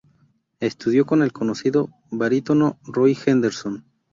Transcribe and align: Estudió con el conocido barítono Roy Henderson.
Estudió 0.59 1.05
con 1.05 1.21
el 1.21 1.31
conocido 1.31 1.91
barítono 2.09 2.79
Roy 2.87 3.15
Henderson. 3.23 3.85